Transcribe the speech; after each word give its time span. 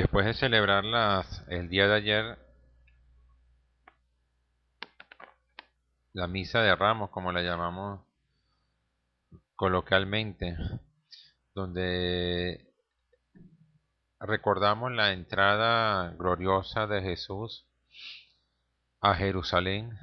Después 0.00 0.24
de 0.24 0.32
celebrar 0.32 0.82
las, 0.82 1.44
el 1.48 1.68
día 1.68 1.86
de 1.86 1.94
ayer 1.94 2.38
la 6.14 6.26
misa 6.26 6.62
de 6.62 6.74
ramos, 6.74 7.10
como 7.10 7.32
la 7.32 7.42
llamamos 7.42 8.00
coloquialmente, 9.56 10.56
donde 11.54 12.72
recordamos 14.20 14.90
la 14.90 15.12
entrada 15.12 16.12
gloriosa 16.12 16.86
de 16.86 17.02
Jesús 17.02 17.66
a 19.02 19.14
Jerusalén, 19.16 19.98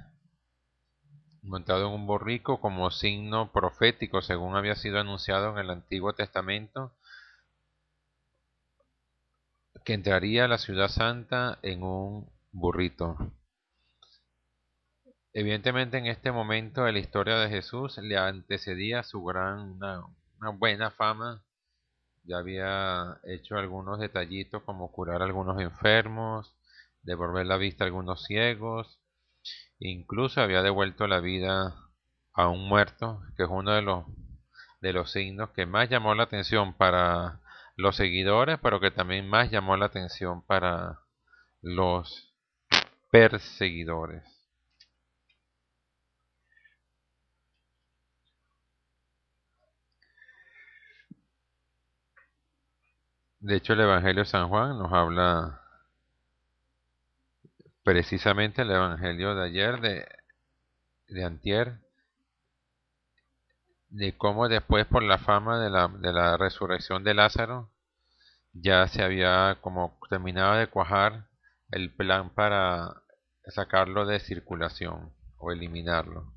montado 1.41 1.87
en 1.87 1.93
un 1.93 2.05
borrico 2.05 2.61
como 2.61 2.91
signo 2.91 3.51
profético, 3.51 4.21
según 4.21 4.55
había 4.55 4.75
sido 4.75 4.99
anunciado 4.99 5.53
en 5.53 5.57
el 5.57 5.71
Antiguo 5.71 6.13
Testamento, 6.13 6.95
que 9.87 9.93
entraría 9.93 10.43
a 10.43 10.47
la 10.49 10.57
ciudad 10.57 10.89
santa 10.89 11.59
en 11.61 11.81
un 11.81 12.29
burrito. 12.51 13.15
Evidentemente 15.31 15.97
en 15.97 16.07
este 16.07 16.29
momento 16.29 16.83
de 16.83 16.91
la 16.91 16.99
historia 16.99 17.37
de 17.37 17.47
Jesús 17.47 17.97
le 17.99 18.17
antecedía 18.17 19.03
su 19.03 19.23
gran, 19.23 19.59
una, 19.59 20.03
buena 20.57 20.91
fama. 20.91 21.41
Ya 22.25 22.39
había 22.39 23.21
hecho 23.23 23.55
algunos 23.55 23.97
detallitos 23.97 24.61
como 24.63 24.91
curar 24.91 25.21
a 25.21 25.25
algunos 25.25 25.57
enfermos, 25.61 26.53
devolver 27.03 27.45
la 27.45 27.55
vista 27.55 27.85
a 27.85 27.87
algunos 27.87 28.25
ciegos, 28.25 28.99
incluso 29.79 30.41
había 30.41 30.63
devuelto 30.63 31.07
la 31.07 31.21
vida 31.21 31.77
a 32.33 32.49
un 32.49 32.67
muerto, 32.67 33.21
que 33.37 33.43
es 33.43 33.49
uno 33.49 33.71
de 33.71 33.83
los, 33.83 34.03
de 34.81 34.91
los 34.91 35.13
signos 35.13 35.51
que 35.51 35.65
más 35.65 35.87
llamó 35.87 36.13
la 36.13 36.23
atención 36.23 36.73
para 36.73 37.39
los 37.77 37.95
seguidores, 37.95 38.59
pero 38.61 38.79
que 38.79 38.91
también 38.91 39.29
más 39.29 39.51
llamó 39.51 39.77
la 39.77 39.85
atención 39.85 40.41
para 40.45 40.99
los 41.61 42.33
perseguidores. 43.11 44.23
De 53.39 53.55
hecho, 53.55 53.73
el 53.73 53.81
Evangelio 53.81 54.23
de 54.23 54.29
San 54.29 54.49
Juan 54.49 54.77
nos 54.77 54.91
habla 54.91 55.61
precisamente 57.83 58.63
el 58.63 58.71
Evangelio 58.71 59.35
de 59.35 59.45
ayer, 59.45 59.79
de, 59.79 60.07
de 61.07 61.23
Antier, 61.23 61.79
de 63.89 64.17
cómo 64.17 64.47
después 64.47 64.85
por 64.85 65.03
la 65.03 65.17
fama 65.17 65.59
de 65.59 65.69
la, 65.69 65.87
de 65.87 66.13
la 66.13 66.37
resurrección 66.37 67.03
de 67.03 67.13
Lázaro, 67.13 67.71
ya 68.53 68.87
se 68.87 69.03
había 69.03 69.57
como 69.61 69.99
terminado 70.09 70.55
de 70.55 70.67
cuajar 70.67 71.27
el 71.71 71.93
plan 71.93 72.29
para 72.31 73.03
sacarlo 73.47 74.05
de 74.05 74.19
circulación 74.19 75.13
o 75.37 75.51
eliminarlo. 75.51 76.33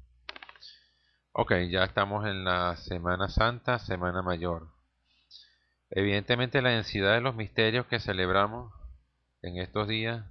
Ok, 1.32 1.52
ya 1.70 1.84
estamos 1.84 2.26
en 2.26 2.44
la 2.44 2.76
Semana 2.76 3.28
Santa, 3.28 3.78
Semana 3.78 4.22
Mayor. 4.22 4.68
Evidentemente 5.90 6.62
la 6.62 6.70
densidad 6.70 7.14
de 7.14 7.20
los 7.20 7.34
misterios 7.34 7.86
que 7.86 8.00
celebramos 8.00 8.72
en 9.42 9.58
estos 9.58 9.88
días, 9.88 10.24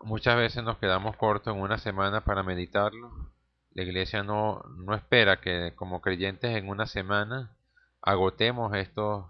muchas 0.00 0.36
veces 0.36 0.62
nos 0.62 0.78
quedamos 0.78 1.16
cortos 1.16 1.54
en 1.54 1.60
una 1.60 1.78
semana 1.78 2.22
para 2.24 2.42
meditarlo. 2.42 3.32
La 3.80 3.86
iglesia 3.86 4.22
no, 4.22 4.62
no 4.76 4.94
espera 4.94 5.40
que 5.40 5.72
como 5.74 6.02
creyentes 6.02 6.54
en 6.54 6.68
una 6.68 6.86
semana 6.86 7.56
agotemos 8.02 8.76
estos, 8.76 9.24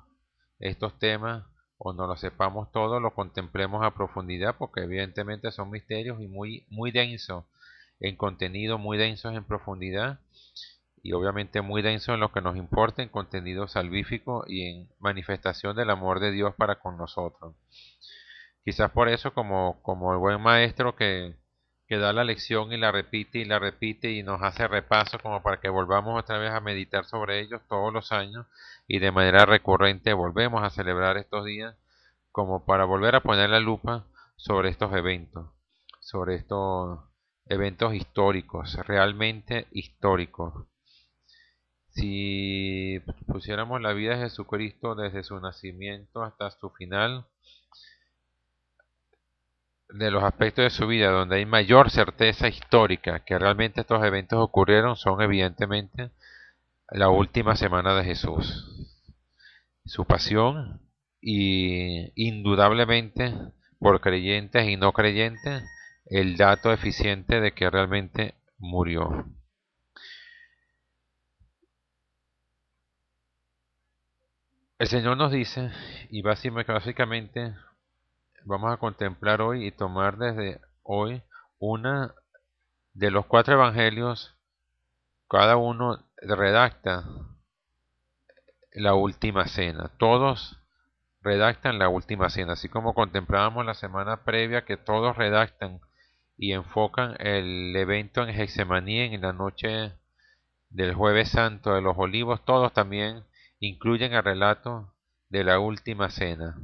estos 0.59 0.99
temas 0.99 1.45
o 1.79 1.93
no 1.93 2.09
lo 2.09 2.17
sepamos 2.17 2.73
todo, 2.73 2.99
lo 2.99 3.15
contemplemos 3.15 3.85
a 3.85 3.95
profundidad, 3.95 4.57
porque 4.59 4.81
evidentemente 4.81 5.53
son 5.53 5.71
misterios 5.71 6.21
y 6.21 6.27
muy, 6.27 6.67
muy 6.69 6.91
densos 6.91 7.45
en 8.01 8.17
contenido, 8.17 8.77
muy 8.77 8.99
densos 8.99 9.37
en 9.37 9.45
profundidad 9.45 10.19
y 11.01 11.13
obviamente 11.13 11.61
muy 11.61 11.81
denso 11.81 12.13
en 12.13 12.19
lo 12.19 12.33
que 12.33 12.41
nos 12.41 12.57
importa, 12.57 13.05
en 13.05 13.09
contenido 13.09 13.69
salvífico 13.69 14.43
y 14.49 14.63
en 14.69 14.89
manifestación 14.99 15.77
del 15.77 15.91
amor 15.91 16.19
de 16.19 16.33
Dios 16.33 16.57
para 16.57 16.81
con 16.81 16.97
nosotros. 16.97 17.55
Quizás 18.65 18.91
por 18.91 19.09
eso, 19.09 19.33
como, 19.33 19.81
como 19.83 20.13
el 20.13 20.19
buen 20.19 20.41
maestro 20.41 20.97
que, 20.97 21.37
que 21.91 21.99
da 21.99 22.13
la 22.13 22.23
lección 22.23 22.73
y 22.73 22.77
la 22.77 22.93
repite 22.93 23.41
y 23.41 23.45
la 23.45 23.59
repite 23.59 24.13
y 24.13 24.23
nos 24.23 24.41
hace 24.43 24.69
repaso 24.69 25.19
como 25.19 25.43
para 25.43 25.61
que 25.61 25.69
volvamos 25.69 26.23
otra 26.23 26.39
vez 26.39 26.53
a 26.53 26.61
meditar 26.61 27.05
sobre 27.05 27.41
ellos 27.41 27.63
todos 27.69 27.93
los 27.93 28.13
años 28.13 28.47
y 28.87 29.01
de 29.01 29.11
manera 29.11 29.45
recurrente 29.45 30.13
volvemos 30.13 30.63
a 30.63 30.71
celebrar 30.71 31.17
estos 31.17 31.45
días 31.45 31.75
como 32.31 32.65
para 32.65 32.85
volver 32.85 33.17
a 33.17 33.23
poner 33.25 33.51
la 33.51 33.59
lupa 33.59 34.07
sobre 34.37 34.69
estos 34.69 34.95
eventos, 34.95 35.51
sobre 35.99 36.37
estos 36.37 37.01
eventos 37.47 37.93
históricos, 37.93 38.77
realmente 38.87 39.67
históricos. 39.73 40.69
Si 41.89 43.01
pusiéramos 43.27 43.81
la 43.81 43.95
vida 43.95 44.15
de 44.15 44.29
Jesucristo 44.29 44.95
desde 44.95 45.25
su 45.25 45.41
nacimiento 45.41 46.23
hasta 46.23 46.53
su 46.53 46.71
final, 46.71 47.27
de 49.93 50.11
los 50.11 50.23
aspectos 50.23 50.65
de 50.65 50.71
su 50.71 50.87
vida 50.87 51.11
donde 51.11 51.37
hay 51.37 51.47
mayor 51.47 51.91
certeza 51.91 52.49
histórica 52.49 53.25
que 53.25 53.39
realmente 53.39 53.81
estos 53.81 54.05
eventos 54.05 54.39
ocurrieron 54.39 54.97
son 54.97 55.21
evidentemente 55.23 56.11
la 56.91 57.09
última 57.09 57.57
semana 57.57 57.95
de 57.95 58.05
Jesús, 58.05 58.99
su 59.85 60.05
pasión 60.05 60.81
y 61.21 62.13
indudablemente 62.15 63.35
por 63.79 64.01
creyentes 64.01 64.69
y 64.69 64.77
no 64.77 64.93
creyentes 64.93 65.63
el 66.07 66.37
dato 66.37 66.73
eficiente 66.73 67.41
de 67.41 67.53
que 67.53 67.71
realmente 67.71 68.35
murió. 68.59 69.27
El 74.79 74.89
Señor 74.89 75.17
nos 75.19 75.31
dice, 75.31 75.71
y 76.09 76.23
básicamente 76.23 77.55
vamos 78.45 78.73
a 78.73 78.77
contemplar 78.79 79.41
hoy 79.43 79.67
y 79.67 79.73
tomar 79.73 80.17
desde 80.17 80.61
hoy 80.83 81.23
una 81.59 82.15
de 82.95 83.11
los 83.11 83.27
cuatro 83.27 83.55
evangelios, 83.55 84.35
cada 85.29 85.57
uno 85.57 86.05
redacta 86.23 87.05
la 88.73 88.95
última 88.95 89.47
cena, 89.47 89.91
todos 89.99 90.59
redactan 91.23 91.79
la 91.79 91.89
última 91.89 92.31
cena, 92.31 92.55
así 92.55 92.69
como 92.69 92.95
contemplábamos 92.95 93.65
la 93.67 93.75
semana 93.75 94.25
previa 94.25 94.65
que 94.65 94.77
todos 94.77 95.17
redactan 95.17 95.81
y 96.37 96.53
enfocan 96.53 97.17
el 97.19 97.77
evento 97.77 98.23
en 98.23 98.35
Getsemaní 98.35 99.01
en 99.01 99.21
la 99.21 99.33
noche 99.33 99.93
del 100.71 100.95
jueves 100.95 101.31
santo 101.31 101.75
de 101.75 101.83
los 101.83 101.99
olivos, 101.99 102.45
todos 102.45 102.73
también 102.73 103.25
incluyen 103.59 104.15
el 104.15 104.25
relato 104.25 104.95
de 105.29 105.45
la 105.45 105.59
última 105.59 106.11
cena. 106.11 106.57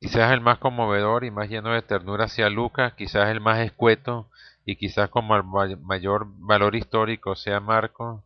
Quizás 0.00 0.32
el 0.32 0.40
más 0.40 0.58
conmovedor 0.58 1.24
y 1.24 1.30
más 1.30 1.48
lleno 1.48 1.72
de 1.72 1.82
ternura 1.82 2.26
hacia 2.26 2.48
Lucas, 2.48 2.94
quizás 2.94 3.28
el 3.30 3.40
más 3.40 3.58
escueto 3.60 4.30
y 4.64 4.76
quizás 4.76 5.10
con 5.10 5.26
mayor 5.26 6.26
valor 6.38 6.76
histórico 6.76 7.34
sea 7.34 7.60
Marco, 7.60 8.24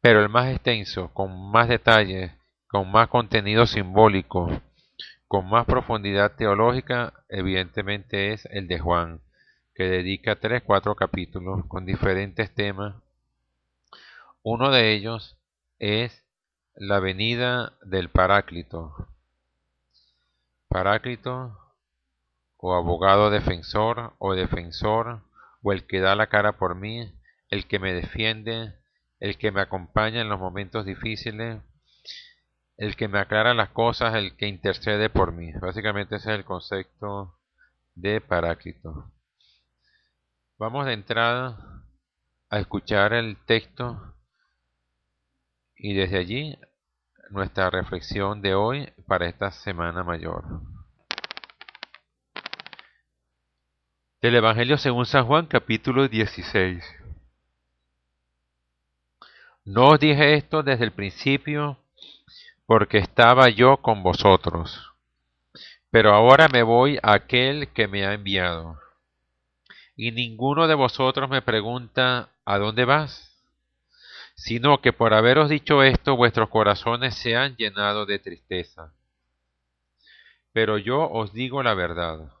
pero 0.00 0.20
el 0.20 0.28
más 0.28 0.48
extenso, 0.48 1.08
con 1.14 1.50
más 1.50 1.68
detalles, 1.68 2.32
con 2.68 2.90
más 2.90 3.08
contenido 3.08 3.66
simbólico, 3.66 4.50
con 5.28 5.48
más 5.48 5.64
profundidad 5.66 6.32
teológica, 6.36 7.12
evidentemente 7.28 8.32
es 8.32 8.46
el 8.46 8.68
de 8.68 8.78
Juan, 8.78 9.20
que 9.74 9.84
dedica 9.84 10.36
tres, 10.36 10.62
cuatro 10.62 10.94
capítulos 10.94 11.64
con 11.66 11.86
diferentes 11.86 12.54
temas 12.54 12.96
uno 14.46 14.70
de 14.70 14.92
ellos 14.92 15.38
es 15.78 16.22
la 16.74 17.00
venida 17.00 17.72
del 17.82 18.10
Paráclito. 18.10 19.08
Paráclito 20.74 21.56
o 22.56 22.74
abogado 22.74 23.30
defensor 23.30 24.14
o 24.18 24.34
defensor 24.34 25.22
o 25.62 25.72
el 25.72 25.86
que 25.86 26.00
da 26.00 26.16
la 26.16 26.26
cara 26.26 26.58
por 26.58 26.74
mí, 26.74 27.14
el 27.48 27.68
que 27.68 27.78
me 27.78 27.92
defiende, 27.94 28.74
el 29.20 29.38
que 29.38 29.52
me 29.52 29.60
acompaña 29.60 30.20
en 30.20 30.28
los 30.28 30.40
momentos 30.40 30.84
difíciles, 30.84 31.62
el 32.76 32.96
que 32.96 33.06
me 33.06 33.20
aclara 33.20 33.54
las 33.54 33.68
cosas, 33.68 34.16
el 34.16 34.36
que 34.36 34.48
intercede 34.48 35.10
por 35.10 35.30
mí. 35.30 35.52
Básicamente 35.52 36.16
ese 36.16 36.32
es 36.32 36.38
el 36.40 36.44
concepto 36.44 37.38
de 37.94 38.20
Paráclito. 38.20 39.12
Vamos 40.58 40.86
de 40.86 40.94
entrada 40.94 41.84
a 42.50 42.58
escuchar 42.58 43.12
el 43.12 43.36
texto 43.46 44.16
y 45.76 45.94
desde 45.94 46.18
allí 46.18 46.58
nuestra 47.30 47.70
reflexión 47.70 48.42
de 48.42 48.54
hoy 48.54 48.92
para 49.06 49.26
esta 49.26 49.50
semana 49.50 50.02
mayor. 50.02 50.44
Del 54.20 54.36
Evangelio 54.36 54.78
según 54.78 55.06
San 55.06 55.26
Juan 55.26 55.46
capítulo 55.46 56.08
16. 56.08 56.84
No 59.66 59.88
os 59.88 60.00
dije 60.00 60.34
esto 60.34 60.62
desde 60.62 60.84
el 60.84 60.92
principio 60.92 61.78
porque 62.66 62.98
estaba 62.98 63.48
yo 63.48 63.78
con 63.78 64.02
vosotros. 64.02 64.92
Pero 65.90 66.14
ahora 66.14 66.48
me 66.48 66.62
voy 66.62 66.98
a 67.02 67.14
aquel 67.14 67.68
que 67.68 67.86
me 67.86 68.04
ha 68.06 68.14
enviado. 68.14 68.78
Y 69.96 70.10
ninguno 70.10 70.66
de 70.66 70.74
vosotros 70.74 71.30
me 71.30 71.42
pregunta, 71.42 72.30
¿a 72.44 72.58
dónde 72.58 72.84
vas? 72.84 73.33
Sino 74.34 74.80
que 74.80 74.92
por 74.92 75.14
haberos 75.14 75.48
dicho 75.48 75.82
esto 75.82 76.16
vuestros 76.16 76.48
corazones 76.48 77.14
se 77.16 77.36
han 77.36 77.56
llenado 77.56 78.06
de 78.06 78.18
tristeza. 78.18 78.92
Pero 80.52 80.78
yo 80.78 81.08
os 81.10 81.32
digo 81.32 81.62
la 81.62 81.74
verdad. 81.74 82.32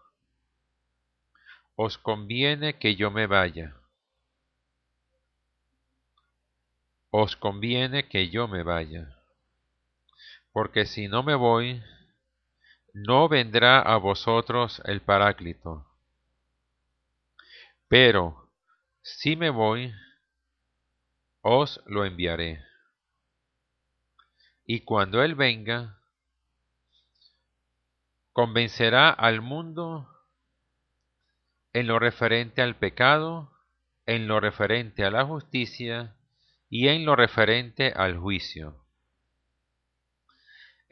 Os 1.76 1.98
conviene 1.98 2.78
que 2.78 2.96
yo 2.96 3.10
me 3.10 3.26
vaya. 3.26 3.74
Os 7.10 7.36
conviene 7.36 8.08
que 8.08 8.28
yo 8.30 8.48
me 8.48 8.62
vaya 8.62 9.14
porque 10.54 10.86
si 10.86 11.08
no 11.08 11.24
me 11.24 11.34
voy, 11.34 11.82
no 12.92 13.28
vendrá 13.28 13.80
a 13.80 13.96
vosotros 13.96 14.80
el 14.84 15.00
Paráclito. 15.00 15.84
Pero 17.88 18.52
si 19.02 19.34
me 19.34 19.50
voy, 19.50 19.92
os 21.44 21.80
lo 21.86 22.04
enviaré. 22.04 22.60
Y 24.66 24.80
cuando 24.80 25.22
Él 25.22 25.36
venga, 25.36 26.00
convencerá 28.32 29.10
al 29.10 29.42
mundo 29.42 30.08
en 31.72 31.86
lo 31.86 32.00
referente 32.00 32.62
al 32.62 32.76
pecado, 32.76 33.52
en 34.06 34.26
lo 34.26 34.40
referente 34.40 35.04
a 35.04 35.10
la 35.12 35.24
justicia 35.24 36.16
y 36.68 36.88
en 36.88 37.04
lo 37.04 37.14
referente 37.14 37.92
al 37.94 38.18
juicio 38.18 38.84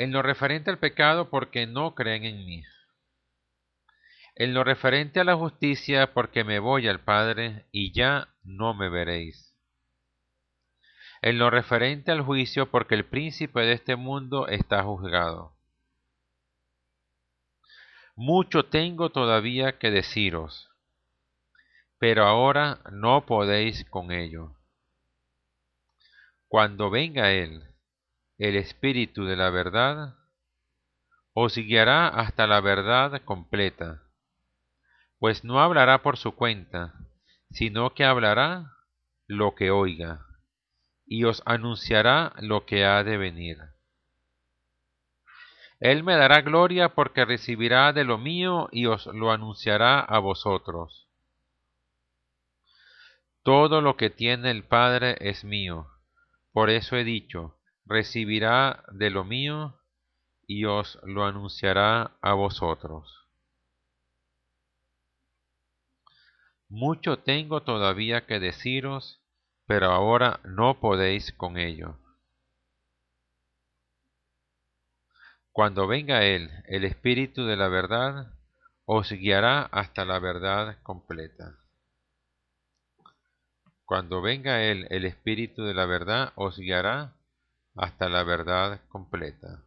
en 0.02 0.10
lo 0.10 0.22
referente 0.22 0.70
al 0.70 0.78
pecado 0.78 1.30
porque 1.30 1.66
no 1.66 1.94
creen 1.94 2.24
en 2.24 2.44
mí. 2.44 2.64
En 4.34 4.54
lo 4.54 4.64
referente 4.64 5.20
a 5.20 5.24
la 5.24 5.36
justicia 5.36 6.12
porque 6.12 6.42
me 6.42 6.58
voy 6.58 6.88
al 6.88 7.00
Padre 7.00 7.66
y 7.70 7.92
ya 7.92 8.28
no 8.42 8.74
me 8.74 8.88
veréis. 8.88 9.51
En 11.22 11.38
lo 11.38 11.50
referente 11.50 12.10
al 12.10 12.22
juicio 12.22 12.68
porque 12.70 12.96
el 12.96 13.04
príncipe 13.04 13.60
de 13.60 13.74
este 13.74 13.94
mundo 13.94 14.48
está 14.48 14.82
juzgado. 14.82 15.56
Mucho 18.16 18.64
tengo 18.64 19.10
todavía 19.10 19.78
que 19.78 19.92
deciros, 19.92 20.68
pero 21.98 22.24
ahora 22.24 22.80
no 22.90 23.24
podéis 23.24 23.84
con 23.84 24.10
ello. 24.10 24.56
Cuando 26.48 26.90
venga 26.90 27.30
Él, 27.30 27.62
el 28.38 28.56
Espíritu 28.56 29.24
de 29.24 29.36
la 29.36 29.50
verdad, 29.50 30.16
os 31.34 31.54
guiará 31.54 32.08
hasta 32.08 32.48
la 32.48 32.60
verdad 32.60 33.22
completa, 33.24 34.02
pues 35.20 35.44
no 35.44 35.60
hablará 35.60 36.02
por 36.02 36.16
su 36.16 36.34
cuenta, 36.34 36.94
sino 37.52 37.94
que 37.94 38.04
hablará 38.04 38.72
lo 39.28 39.54
que 39.54 39.70
oiga, 39.70 40.26
y 41.06 41.24
os 41.24 41.42
anunciará 41.44 42.32
lo 42.38 42.64
que 42.64 42.84
ha 42.84 43.02
de 43.04 43.16
venir. 43.16 43.58
Él 45.80 46.04
me 46.04 46.14
dará 46.14 46.42
gloria 46.42 46.90
porque 46.90 47.24
recibirá 47.24 47.92
de 47.92 48.04
lo 48.04 48.16
mío 48.16 48.68
y 48.70 48.86
os 48.86 49.06
lo 49.06 49.32
anunciará 49.32 50.00
a 50.00 50.20
vosotros. 50.20 51.08
Todo 53.42 53.80
lo 53.80 53.96
que 53.96 54.08
tiene 54.08 54.52
el 54.52 54.62
Padre 54.62 55.16
es 55.18 55.42
mío, 55.42 55.88
por 56.52 56.70
eso 56.70 56.96
he 56.96 57.02
dicho, 57.02 57.56
recibirá 57.84 58.84
de 58.92 59.10
lo 59.10 59.24
mío 59.24 59.80
y 60.46 60.66
os 60.66 60.98
lo 61.02 61.24
anunciará 61.24 62.12
a 62.20 62.34
vosotros. 62.34 63.26
Mucho 66.68 67.18
tengo 67.18 67.62
todavía 67.62 68.26
que 68.26 68.38
deciros, 68.38 69.21
pero 69.72 69.90
ahora 69.90 70.38
no 70.44 70.80
podéis 70.80 71.32
con 71.32 71.56
ello. 71.56 71.96
Cuando 75.50 75.86
venga 75.86 76.24
Él, 76.24 76.50
el 76.66 76.84
Espíritu 76.84 77.46
de 77.46 77.56
la 77.56 77.68
verdad, 77.68 78.34
os 78.84 79.10
guiará 79.10 79.62
hasta 79.62 80.04
la 80.04 80.18
verdad 80.18 80.76
completa. 80.82 81.56
Cuando 83.86 84.20
venga 84.20 84.62
Él, 84.62 84.86
el 84.90 85.06
Espíritu 85.06 85.64
de 85.64 85.72
la 85.72 85.86
verdad, 85.86 86.34
os 86.34 86.58
guiará 86.58 87.14
hasta 87.74 88.10
la 88.10 88.24
verdad 88.24 88.82
completa. 88.90 89.64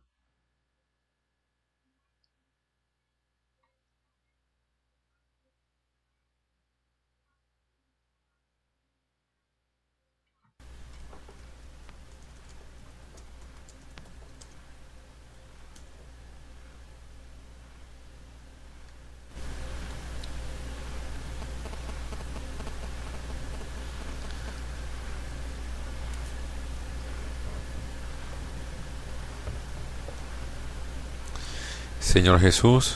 Señor 32.15 32.39
Jesús, 32.39 32.95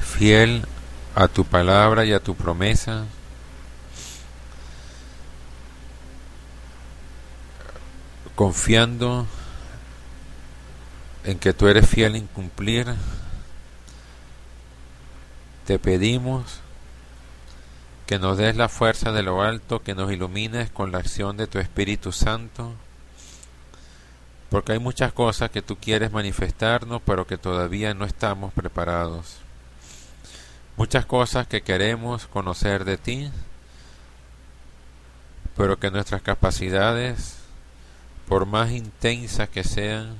fiel 0.00 0.66
a 1.14 1.28
tu 1.28 1.44
palabra 1.44 2.04
y 2.04 2.12
a 2.12 2.18
tu 2.18 2.34
promesa, 2.34 3.04
confiando 8.34 9.28
en 11.22 11.38
que 11.38 11.52
tú 11.52 11.68
eres 11.68 11.88
fiel 11.88 12.16
en 12.16 12.26
cumplir, 12.26 12.92
te 15.64 15.78
pedimos 15.78 16.58
que 18.08 18.18
nos 18.18 18.36
des 18.36 18.56
la 18.56 18.68
fuerza 18.68 19.12
de 19.12 19.22
lo 19.22 19.42
alto, 19.42 19.84
que 19.84 19.94
nos 19.94 20.10
ilumines 20.10 20.72
con 20.72 20.90
la 20.90 20.98
acción 20.98 21.36
de 21.36 21.46
tu 21.46 21.60
Espíritu 21.60 22.10
Santo, 22.10 22.74
porque 24.52 24.72
hay 24.72 24.78
muchas 24.78 25.14
cosas 25.14 25.50
que 25.50 25.62
tú 25.62 25.78
quieres 25.78 26.12
manifestarnos, 26.12 27.00
pero 27.06 27.26
que 27.26 27.38
todavía 27.38 27.94
no 27.94 28.04
estamos 28.04 28.52
preparados. 28.52 29.38
Muchas 30.76 31.06
cosas 31.06 31.46
que 31.46 31.62
queremos 31.62 32.26
conocer 32.26 32.84
de 32.84 32.98
ti, 32.98 33.30
pero 35.56 35.78
que 35.78 35.90
nuestras 35.90 36.20
capacidades, 36.20 37.36
por 38.28 38.44
más 38.44 38.72
intensas 38.72 39.48
que 39.48 39.64
sean, 39.64 40.18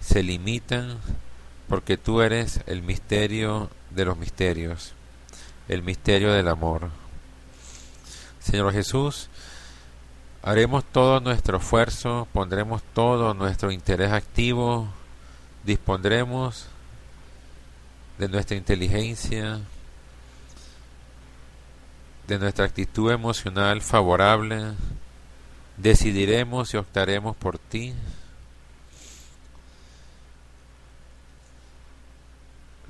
se 0.00 0.22
limitan 0.22 0.96
porque 1.68 1.98
tú 1.98 2.22
eres 2.22 2.62
el 2.64 2.80
misterio 2.80 3.68
de 3.90 4.06
los 4.06 4.16
misterios, 4.16 4.94
el 5.68 5.82
misterio 5.82 6.32
del 6.32 6.48
amor. 6.48 6.88
Señor 8.40 8.72
Jesús, 8.72 9.28
Haremos 10.46 10.84
todo 10.84 11.20
nuestro 11.20 11.56
esfuerzo, 11.56 12.28
pondremos 12.34 12.82
todo 12.92 13.32
nuestro 13.32 13.72
interés 13.72 14.12
activo, 14.12 14.88
dispondremos 15.64 16.66
de 18.18 18.28
nuestra 18.28 18.54
inteligencia, 18.54 19.60
de 22.26 22.38
nuestra 22.38 22.66
actitud 22.66 23.10
emocional 23.10 23.80
favorable, 23.80 24.74
decidiremos 25.78 26.74
y 26.74 26.76
optaremos 26.76 27.34
por 27.36 27.58
ti. 27.58 27.94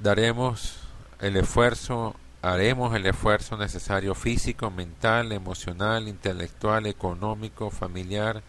Daremos 0.03 0.81
el 1.21 1.37
esfuerzo 1.37 2.17
haremos 2.45 2.95
el 2.95 3.07
esfuerzo 3.07 3.57
necesario 3.57 4.15
físico, 4.15 4.71
mental, 4.71 5.33
emocional, 5.33 6.09
intelectual, 6.09 6.87
económico, 6.87 7.71
familiar, 7.71 8.43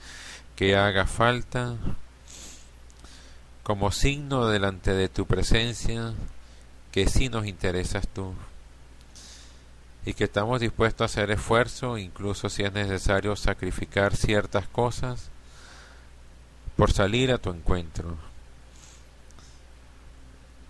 que 0.58 0.76
haga 0.76 1.08
falta 1.08 1.76
como 3.64 3.92
signo 3.92 4.48
delante 4.48 4.94
de 4.94 5.08
tu 5.08 5.26
presencia 5.26 6.14
que 6.92 7.08
sí 7.08 7.30
nos 7.30 7.48
interesas 7.48 8.06
tú 8.10 8.34
y 10.06 10.14
que 10.14 10.26
estamos 10.26 10.60
dispuestos 10.60 11.02
a 11.02 11.06
hacer 11.06 11.32
esfuerzo, 11.32 11.98
incluso 11.98 12.50
si 12.50 12.64
es 12.64 12.74
necesario 12.74 13.36
sacrificar 13.38 14.16
ciertas 14.16 14.68
cosas 14.68 15.30
por 16.76 16.92
salir 16.92 17.32
a 17.32 17.38
tu 17.38 17.50
encuentro. 17.50 18.18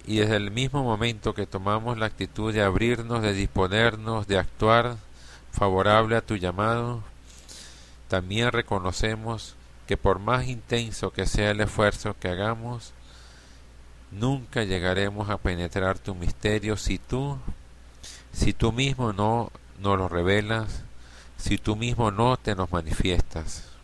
Y 0.08 0.18
desde 0.18 0.36
el 0.36 0.52
mismo 0.52 0.84
momento 0.84 1.34
que 1.34 1.48
tomamos 1.48 1.98
la 1.98 2.06
actitud 2.06 2.54
de 2.54 2.62
abrirnos, 2.62 3.24
de 3.24 3.34
disponernos, 3.34 4.28
de 4.28 4.38
actuar 4.38 4.98
favorable 5.52 6.16
a 6.16 6.22
tu 6.22 6.36
llamado, 6.36 7.02
también 8.08 8.52
reconocemos 8.52 9.56
que 9.88 9.98
por 9.98 10.20
más 10.20 10.48
intenso 10.48 11.12
que 11.12 11.26
sea 11.26 11.52
el 11.52 11.62
esfuerzo 11.62 12.16
que 12.20 12.28
hagamos, 12.28 12.94
nunca 14.12 14.64
llegaremos 14.64 15.30
a 15.30 15.38
penetrar 15.38 15.98
tu 15.98 16.14
misterio 16.14 16.78
si 16.78 17.00
tú, 17.00 17.38
si 18.32 18.54
tú 18.54 18.72
mismo 18.72 19.12
no 19.12 19.52
nos 19.80 19.98
lo 19.98 20.08
revelas, 20.08 20.84
si 21.38 21.58
tú 21.58 21.76
mismo 21.76 22.12
no 22.12 22.38
te 22.38 22.56
nos 22.56 22.72
manifiestas. 22.72 23.75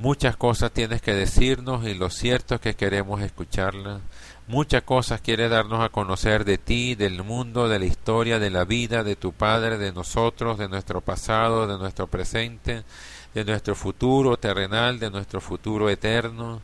Muchas 0.00 0.34
cosas 0.34 0.72
tienes 0.72 1.02
que 1.02 1.12
decirnos 1.12 1.86
y 1.86 1.92
lo 1.92 2.08
cierto 2.08 2.54
es 2.54 2.62
que 2.62 2.72
queremos 2.72 3.20
escucharlas. 3.20 4.00
Muchas 4.48 4.82
cosas 4.82 5.20
quieres 5.20 5.50
darnos 5.50 5.84
a 5.84 5.90
conocer 5.90 6.46
de 6.46 6.56
ti, 6.56 6.94
del 6.94 7.22
mundo, 7.22 7.68
de 7.68 7.78
la 7.78 7.84
historia, 7.84 8.38
de 8.38 8.48
la 8.48 8.64
vida, 8.64 9.04
de 9.04 9.14
tu 9.14 9.32
Padre, 9.32 9.76
de 9.76 9.92
nosotros, 9.92 10.56
de 10.56 10.70
nuestro 10.70 11.02
pasado, 11.02 11.66
de 11.66 11.76
nuestro 11.76 12.06
presente, 12.06 12.82
de 13.34 13.44
nuestro 13.44 13.74
futuro 13.74 14.38
terrenal, 14.38 14.98
de 14.98 15.10
nuestro 15.10 15.42
futuro 15.42 15.90
eterno. 15.90 16.62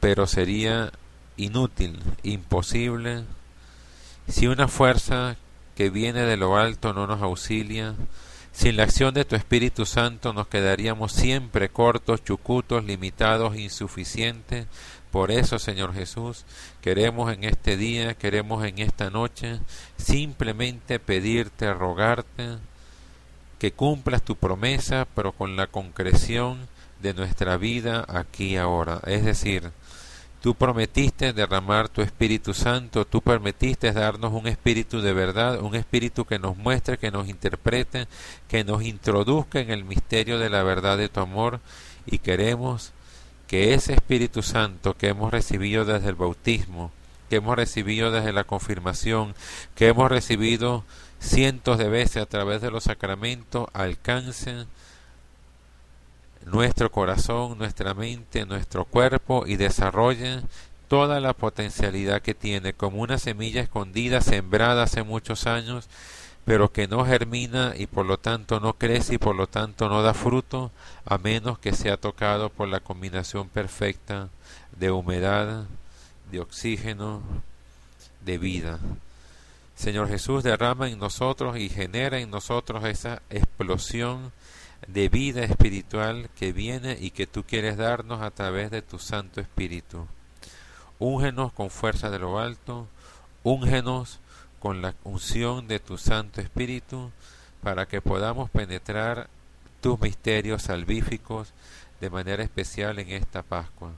Pero 0.00 0.26
sería 0.26 0.90
inútil, 1.36 2.02
imposible, 2.22 3.24
si 4.28 4.46
una 4.46 4.66
fuerza 4.66 5.36
que 5.76 5.90
viene 5.90 6.22
de 6.22 6.38
lo 6.38 6.56
alto 6.56 6.94
no 6.94 7.06
nos 7.06 7.20
auxilia, 7.20 7.94
sin 8.52 8.76
la 8.76 8.82
acción 8.82 9.14
de 9.14 9.24
tu 9.24 9.36
Espíritu 9.36 9.86
Santo 9.86 10.32
nos 10.32 10.48
quedaríamos 10.48 11.12
siempre 11.12 11.68
cortos, 11.68 12.24
chucutos, 12.24 12.84
limitados, 12.84 13.56
insuficientes. 13.56 14.66
Por 15.10 15.30
eso, 15.30 15.58
Señor 15.58 15.92
Jesús, 15.92 16.44
queremos 16.80 17.32
en 17.32 17.44
este 17.44 17.76
día, 17.76 18.14
queremos 18.14 18.64
en 18.64 18.78
esta 18.78 19.10
noche, 19.10 19.60
simplemente 19.96 21.00
pedirte, 21.00 21.72
rogarte, 21.72 22.58
que 23.58 23.72
cumplas 23.72 24.22
tu 24.22 24.36
promesa, 24.36 25.06
pero 25.14 25.32
con 25.32 25.56
la 25.56 25.66
concreción 25.66 26.68
de 27.02 27.14
nuestra 27.14 27.56
vida 27.56 28.04
aquí 28.08 28.56
ahora. 28.56 29.00
Es 29.06 29.24
decir, 29.24 29.72
Tú 30.40 30.54
prometiste 30.54 31.34
derramar 31.34 31.90
tu 31.90 32.00
Espíritu 32.00 32.54
Santo, 32.54 33.04
tú 33.04 33.20
permitiste 33.20 33.92
darnos 33.92 34.32
un 34.32 34.46
Espíritu 34.46 35.02
de 35.02 35.12
verdad, 35.12 35.60
un 35.60 35.74
Espíritu 35.74 36.24
que 36.24 36.38
nos 36.38 36.56
muestre, 36.56 36.96
que 36.96 37.10
nos 37.10 37.28
interprete, 37.28 38.08
que 38.48 38.64
nos 38.64 38.82
introduzca 38.82 39.60
en 39.60 39.70
el 39.70 39.84
misterio 39.84 40.38
de 40.38 40.48
la 40.48 40.62
verdad 40.62 40.96
de 40.96 41.10
tu 41.10 41.20
amor. 41.20 41.60
Y 42.06 42.18
queremos 42.18 42.92
que 43.48 43.74
ese 43.74 43.92
Espíritu 43.92 44.42
Santo 44.42 44.96
que 44.96 45.08
hemos 45.08 45.30
recibido 45.30 45.84
desde 45.84 46.08
el 46.08 46.14
bautismo, 46.14 46.90
que 47.28 47.36
hemos 47.36 47.56
recibido 47.56 48.10
desde 48.10 48.32
la 48.32 48.44
confirmación, 48.44 49.34
que 49.74 49.88
hemos 49.88 50.10
recibido 50.10 50.84
cientos 51.20 51.76
de 51.76 51.90
veces 51.90 52.22
a 52.22 52.26
través 52.26 52.62
de 52.62 52.70
los 52.70 52.84
sacramentos, 52.84 53.68
alcance 53.74 54.64
nuestro 56.44 56.90
corazón, 56.90 57.58
nuestra 57.58 57.94
mente, 57.94 58.46
nuestro 58.46 58.84
cuerpo 58.84 59.44
y 59.46 59.56
desarrolle 59.56 60.40
toda 60.88 61.20
la 61.20 61.34
potencialidad 61.34 62.22
que 62.22 62.34
tiene 62.34 62.72
como 62.72 63.00
una 63.02 63.18
semilla 63.18 63.60
escondida 63.62 64.20
sembrada 64.20 64.84
hace 64.84 65.02
muchos 65.02 65.46
años 65.46 65.88
pero 66.44 66.72
que 66.72 66.88
no 66.88 67.04
germina 67.04 67.74
y 67.76 67.86
por 67.86 68.06
lo 68.06 68.18
tanto 68.18 68.60
no 68.60 68.74
crece 68.74 69.14
y 69.14 69.18
por 69.18 69.36
lo 69.36 69.46
tanto 69.46 69.88
no 69.88 70.02
da 70.02 70.14
fruto 70.14 70.70
a 71.04 71.18
menos 71.18 71.58
que 71.58 71.72
sea 71.72 71.96
tocado 71.96 72.48
por 72.48 72.68
la 72.68 72.80
combinación 72.80 73.48
perfecta 73.48 74.28
de 74.76 74.90
humedad, 74.90 75.64
de 76.32 76.40
oxígeno, 76.40 77.22
de 78.24 78.38
vida. 78.38 78.78
Señor 79.76 80.08
Jesús 80.08 80.42
derrama 80.42 80.88
en 80.88 80.98
nosotros 80.98 81.56
y 81.56 81.68
genera 81.68 82.18
en 82.18 82.30
nosotros 82.30 82.84
esa 82.84 83.22
explosión 83.30 84.32
de 84.86 85.08
vida 85.08 85.42
espiritual 85.42 86.30
que 86.36 86.52
viene 86.52 86.96
y 87.00 87.10
que 87.10 87.26
tú 87.26 87.44
quieres 87.44 87.76
darnos 87.76 88.22
a 88.22 88.30
través 88.30 88.70
de 88.70 88.82
tu 88.82 88.98
Santo 88.98 89.40
Espíritu. 89.40 90.06
Úngenos 90.98 91.52
con 91.52 91.70
fuerza 91.70 92.10
de 92.10 92.18
lo 92.18 92.38
alto, 92.38 92.86
úngenos 93.42 94.20
con 94.58 94.82
la 94.82 94.94
unción 95.04 95.68
de 95.68 95.80
tu 95.80 95.98
Santo 95.98 96.40
Espíritu 96.40 97.10
para 97.62 97.86
que 97.86 98.00
podamos 98.00 98.50
penetrar 98.50 99.28
tus 99.80 100.00
misterios 100.00 100.62
salvíficos 100.62 101.52
de 102.00 102.10
manera 102.10 102.42
especial 102.42 102.98
en 102.98 103.10
esta 103.10 103.42
Pascua. 103.42 103.92